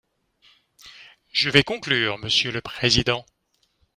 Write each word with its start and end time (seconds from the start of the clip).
Je 1.31 1.51
vais 1.51 1.61
conclure, 1.63 2.17
monsieur 2.17 2.49
le 2.51 2.61
président. 2.61 3.23